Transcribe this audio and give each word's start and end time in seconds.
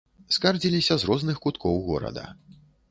Скардзіліся 0.37 0.97
з 1.03 1.11
розных 1.11 1.37
куткоў 1.45 1.75
горада. 1.91 2.29